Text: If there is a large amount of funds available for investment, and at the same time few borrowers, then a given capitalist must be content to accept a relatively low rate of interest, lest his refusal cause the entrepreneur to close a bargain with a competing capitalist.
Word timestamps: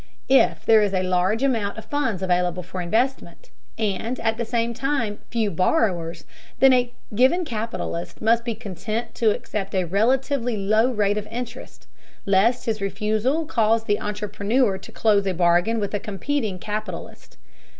If 0.29 0.65
there 0.65 0.81
is 0.81 0.95
a 0.95 1.03
large 1.03 1.43
amount 1.43 1.77
of 1.77 1.85
funds 1.85 2.23
available 2.23 2.63
for 2.63 2.81
investment, 2.81 3.51
and 3.77 4.19
at 4.21 4.37
the 4.37 4.45
same 4.45 4.73
time 4.73 5.19
few 5.29 5.51
borrowers, 5.51 6.25
then 6.59 6.73
a 6.73 6.91
given 7.13 7.45
capitalist 7.45 8.19
must 8.19 8.43
be 8.43 8.55
content 8.55 9.13
to 9.13 9.29
accept 9.29 9.75
a 9.75 9.83
relatively 9.83 10.57
low 10.57 10.89
rate 10.89 11.19
of 11.19 11.27
interest, 11.27 11.85
lest 12.25 12.65
his 12.65 12.81
refusal 12.81 13.45
cause 13.45 13.83
the 13.83 14.01
entrepreneur 14.01 14.79
to 14.79 14.91
close 14.91 15.27
a 15.27 15.35
bargain 15.35 15.79
with 15.79 15.93
a 15.93 15.99
competing 15.99 16.57
capitalist. 16.57 17.37